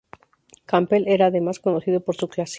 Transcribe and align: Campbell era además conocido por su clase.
Campbell 0.65 1.07
era 1.07 1.27
además 1.27 1.59
conocido 1.59 1.99
por 2.01 2.15
su 2.15 2.27
clase. 2.27 2.49